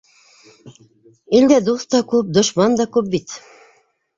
Илдә 1.39 1.59
дуҫ 1.67 1.85
та 1.91 2.01
күп, 2.15 2.33
дошман 2.39 2.81
да 2.81 2.89
күп 2.97 3.13
бит. 3.17 3.37